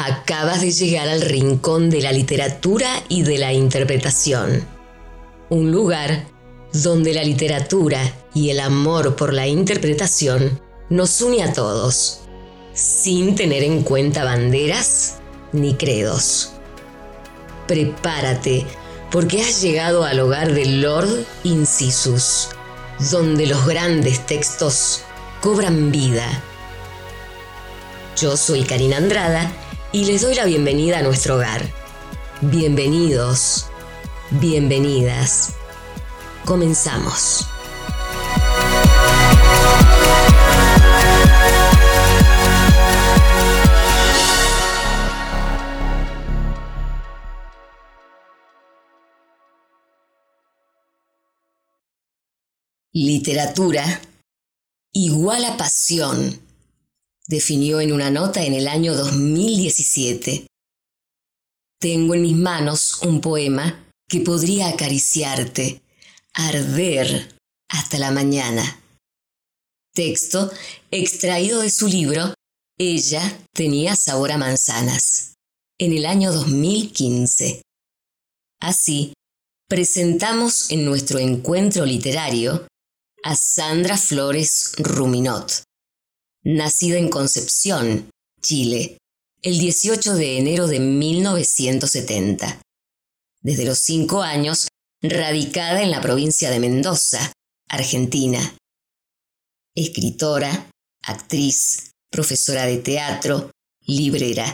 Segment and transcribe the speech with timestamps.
[0.00, 4.64] Acabas de llegar al rincón de la literatura y de la interpretación.
[5.50, 6.24] Un lugar
[6.72, 7.98] donde la literatura
[8.32, 12.20] y el amor por la interpretación nos une a todos,
[12.74, 15.16] sin tener en cuenta banderas
[15.52, 16.52] ni credos.
[17.66, 18.64] Prepárate,
[19.10, 22.50] porque has llegado al hogar del Lord Incisus,
[23.10, 25.00] donde los grandes textos
[25.42, 26.40] cobran vida.
[28.16, 29.52] Yo soy Karina Andrada
[29.92, 31.66] y les doy la bienvenida a nuestro hogar.
[32.42, 33.66] Bienvenidos,
[34.30, 35.54] bienvenidas.
[36.44, 37.46] Comenzamos.
[52.92, 53.84] Literatura
[54.92, 56.47] igual a pasión
[57.28, 60.46] definió en una nota en el año 2017.
[61.78, 65.82] Tengo en mis manos un poema que podría acariciarte,
[66.32, 67.36] arder
[67.70, 68.80] hasta la mañana.
[69.94, 70.50] Texto
[70.90, 72.34] extraído de su libro
[72.78, 75.34] Ella tenía sabor a manzanas,
[75.78, 77.62] en el año 2015.
[78.60, 79.12] Así,
[79.68, 82.66] presentamos en nuestro encuentro literario
[83.22, 85.67] a Sandra Flores Ruminot
[86.48, 88.10] nacida en Concepción,
[88.40, 88.96] Chile,
[89.42, 92.62] el 18 de enero de 1970.
[93.42, 94.68] Desde los cinco años,
[95.02, 97.32] radicada en la provincia de Mendoza,
[97.68, 98.56] Argentina.
[99.74, 100.70] Escritora,
[101.02, 103.50] actriz, profesora de teatro,
[103.86, 104.50] librera.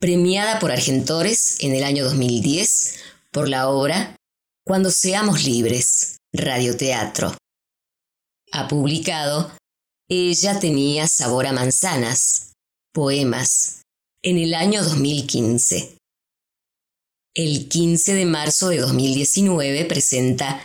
[0.00, 2.96] Premiada por Argentores en el año 2010
[3.30, 4.16] por la obra
[4.64, 7.36] Cuando seamos libres, radioteatro.
[8.52, 9.52] Ha publicado
[10.10, 12.54] ella tenía sabor a manzanas.
[12.94, 13.82] Poemas.
[14.22, 15.98] En el año 2015.
[17.34, 20.62] El 15 de marzo de 2019 presenta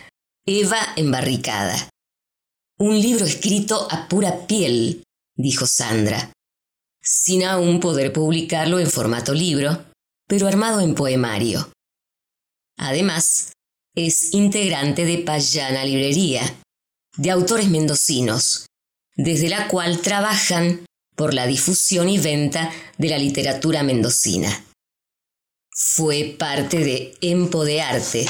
[0.48, 1.90] Eva embarricada.
[2.80, 5.03] Un libro escrito a pura piel,
[5.36, 6.32] dijo Sandra,
[7.02, 9.86] sin aún poder publicarlo en formato libro,
[10.28, 11.70] pero armado en poemario.
[12.78, 13.52] Además,
[13.94, 16.42] es integrante de Payana Librería,
[17.18, 18.66] de autores mendocinos,
[19.16, 20.85] desde la cual trabajan
[21.16, 24.66] por la difusión y venta de la literatura mendocina.
[25.72, 28.28] Fue parte de Empodearte,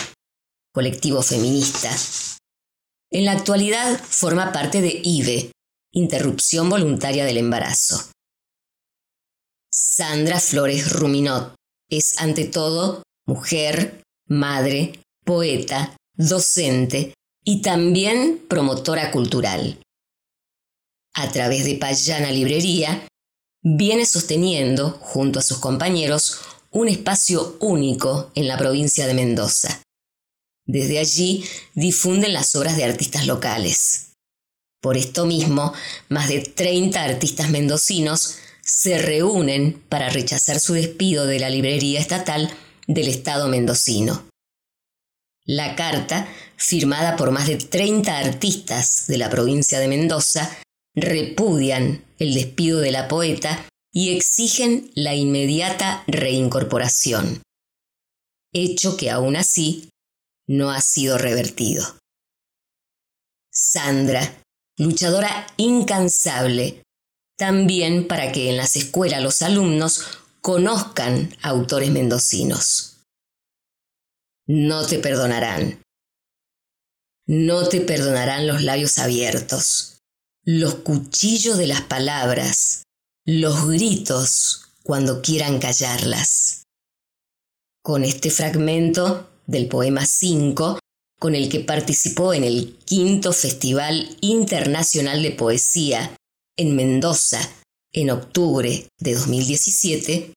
[0.73, 1.91] colectivo feminista.
[3.11, 5.51] En la actualidad forma parte de IVE,
[5.91, 8.09] Interrupción Voluntaria del Embarazo.
[9.71, 11.55] Sandra Flores Ruminot
[11.89, 19.79] es ante todo mujer, madre, poeta, docente y también promotora cultural
[21.13, 23.07] a través de Payana Librería,
[23.61, 26.39] viene sosteniendo, junto a sus compañeros,
[26.71, 29.81] un espacio único en la provincia de Mendoza.
[30.65, 34.13] Desde allí difunden las obras de artistas locales.
[34.81, 35.73] Por esto mismo,
[36.09, 42.49] más de 30 artistas mendocinos se reúnen para rechazar su despido de la librería estatal
[42.87, 44.25] del Estado mendocino.
[45.45, 50.49] La carta, firmada por más de 30 artistas de la provincia de Mendoza,
[50.95, 57.43] repudian el despido de la poeta y exigen la inmediata reincorporación,
[58.53, 59.89] hecho que aún así
[60.47, 61.97] no ha sido revertido.
[63.51, 64.41] Sandra,
[64.77, 66.81] luchadora incansable,
[67.37, 73.03] también para que en las escuelas los alumnos conozcan autores mendocinos.
[74.47, 75.81] No te perdonarán.
[77.25, 79.92] No te perdonarán los labios abiertos
[80.45, 82.83] los cuchillos de las palabras,
[83.25, 86.63] los gritos cuando quieran callarlas.
[87.81, 90.79] Con este fragmento del poema 5,
[91.17, 96.13] con el que participó en el quinto Festival Internacional de Poesía
[96.57, 97.39] en Mendoza
[97.93, 100.33] en octubre de 2017,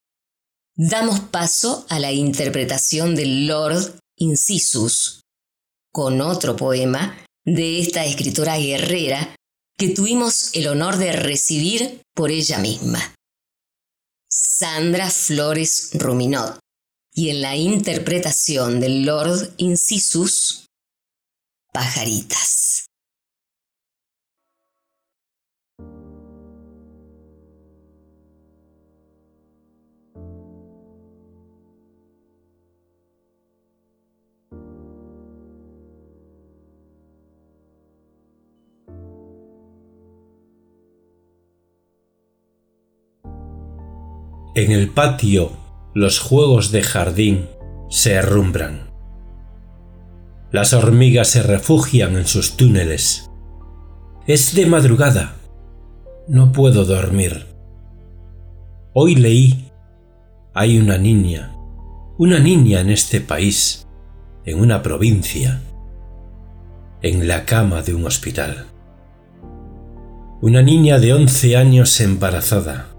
[0.76, 5.22] damos paso a la interpretación del Lord Incisus,
[5.92, 9.34] con otro poema de esta escritora guerrera
[9.76, 13.14] que tuvimos el honor de recibir por ella misma.
[14.28, 16.58] Sandra Flores Ruminot.
[17.12, 20.66] Y en la interpretación del Lord Incisus,
[21.72, 22.65] Pajaritas.
[44.56, 45.52] En el patio
[45.92, 47.46] los juegos de jardín
[47.90, 48.88] se herrumbran.
[50.50, 53.30] Las hormigas se refugian en sus túneles.
[54.26, 55.34] Es de madrugada.
[56.26, 57.44] No puedo dormir.
[58.94, 59.70] Hoy leí.
[60.54, 61.54] Hay una niña,
[62.16, 63.86] una niña en este país,
[64.46, 65.60] en una provincia,
[67.02, 68.68] en la cama de un hospital.
[70.40, 72.95] Una niña de once años embarazada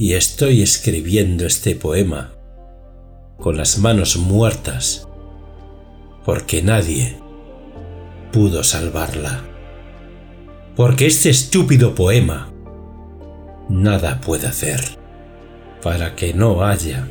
[0.00, 2.32] y estoy escribiendo este poema
[3.36, 5.06] con las manos muertas
[6.24, 7.18] porque nadie
[8.32, 9.44] pudo salvarla.
[10.74, 12.50] Porque este estúpido poema
[13.68, 14.80] nada puede hacer
[15.82, 17.06] para que no haya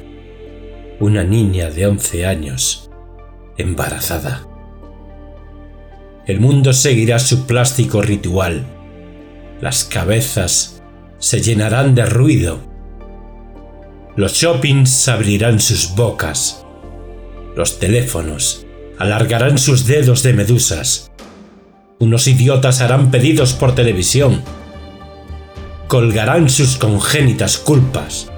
[1.00, 2.90] una niña de 11 años
[3.56, 4.48] embarazada.
[6.26, 8.66] El mundo seguirá su plástico ritual.
[9.62, 10.82] Las cabezas
[11.20, 12.69] se llenarán de ruido
[14.20, 16.66] los shoppings abrirán sus bocas.
[17.56, 18.66] Los teléfonos
[18.98, 21.10] alargarán sus dedos de medusas.
[22.00, 24.42] Unos idiotas harán pedidos por televisión.
[25.88, 28.30] Colgarán sus congénitas culpas.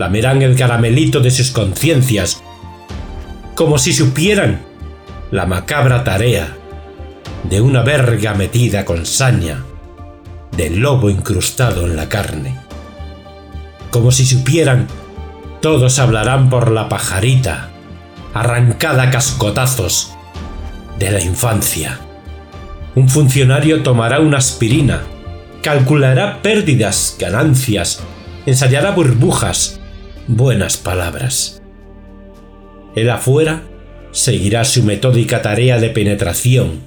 [0.00, 2.42] Lamerán el caramelito de sus conciencias
[3.54, 4.62] como si supieran
[5.30, 6.56] la macabra tarea
[7.48, 9.62] de una verga metida con saña,
[10.56, 12.67] del lobo incrustado en la carne
[13.90, 14.86] como si supieran,
[15.60, 17.70] todos hablarán por la pajarita,
[18.34, 20.14] arrancada a cascotazos,
[20.98, 22.00] de la infancia.
[22.94, 25.02] Un funcionario tomará una aspirina,
[25.62, 28.00] calculará pérdidas, ganancias,
[28.46, 29.80] ensayará burbujas,
[30.26, 31.62] buenas palabras.
[32.94, 33.62] Él afuera
[34.10, 36.80] seguirá su metódica tarea de penetración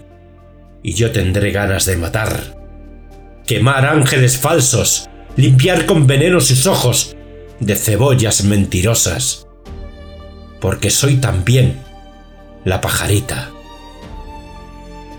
[0.84, 2.58] y yo tendré ganas de matar.
[3.46, 7.16] Quemar ángeles falsos, limpiar con veneno sus ojos
[7.60, 9.48] de cebollas mentirosas,
[10.60, 11.82] porque soy también
[12.66, 13.52] la pajarita.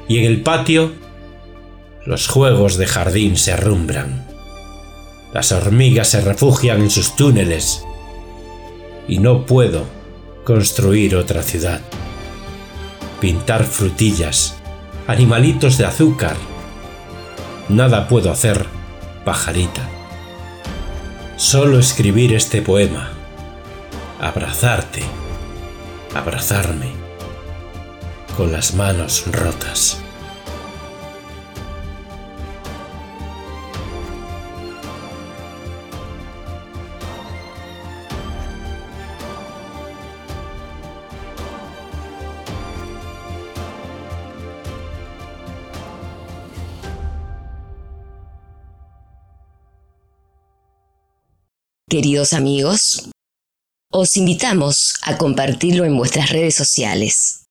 [0.08, 0.92] Y en el patio
[2.04, 4.26] los juegos de jardín se arrumbran,
[5.32, 7.84] las hormigas se refugian en sus túneles,
[9.08, 9.84] y no puedo
[10.44, 11.80] construir otra ciudad,
[13.20, 14.56] pintar frutillas,
[15.06, 16.36] animalitos de azúcar,
[17.68, 18.66] nada puedo hacer,
[19.24, 20.01] pajarita
[21.42, 23.10] solo escribir este poema,
[24.20, 25.02] abrazarte,
[26.14, 26.92] abrazarme,
[28.36, 30.00] con las manos rotas.
[51.92, 53.10] Queridos amigos,
[53.92, 57.44] os invitamos a compartirlo en vuestras redes sociales.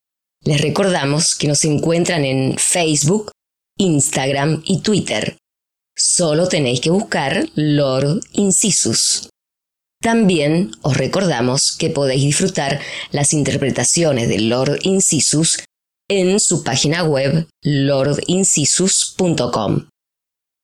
[0.44, 3.30] Les recordamos que nos encuentran en Facebook,
[3.78, 5.38] Instagram y Twitter.
[5.96, 9.30] Solo tenéis que buscar Lord Incisus.
[10.02, 12.82] También os recordamos que podéis disfrutar
[13.12, 15.60] las interpretaciones de Lord Incisus
[16.10, 19.88] en su página web lordincisus.com.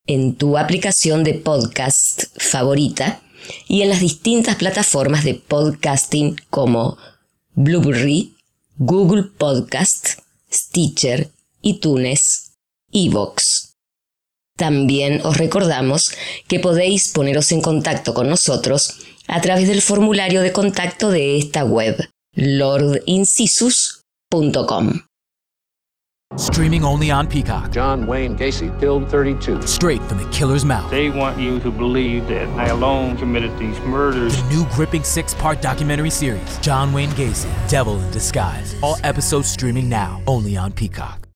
[0.07, 3.21] En tu aplicación de podcast favorita
[3.67, 6.97] y en las distintas plataformas de podcasting como
[7.53, 8.35] Blueberry,
[8.77, 10.19] Google Podcast,
[10.51, 12.53] Stitcher, iTunes,
[12.91, 13.73] Evox.
[14.55, 16.11] También os recordamos
[16.47, 21.63] que podéis poneros en contacto con nosotros a través del formulario de contacto de esta
[21.63, 25.06] web, lordincisus.com.
[26.37, 27.71] Streaming only on Peacock.
[27.71, 29.63] John Wayne Gacy killed 32.
[29.63, 30.89] Straight from the killer's mouth.
[30.91, 34.41] They want you to believe that I alone committed these murders.
[34.41, 38.75] The new gripping six part documentary series, John Wayne Gacy, Devil in Disguise.
[38.81, 41.19] All episodes streaming now, only on Peacock.